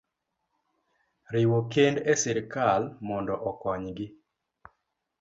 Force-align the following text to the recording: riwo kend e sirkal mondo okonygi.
riwo 1.33 1.59
kend 1.73 1.95
e 2.11 2.13
sirkal 2.21 2.81
mondo 3.07 3.33
okonygi. 3.49 4.07